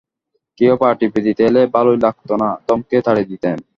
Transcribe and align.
কেউ 0.57 0.73
পা 0.81 0.89
টিপে 0.99 1.19
দিতে 1.27 1.41
এলে 1.49 1.61
ভালোই 1.75 1.97
লাগত 2.05 2.29
না, 2.41 2.49
ধমকে 2.67 2.97
তাড়িয়ে 3.05 3.29
দিতেম। 3.31 3.57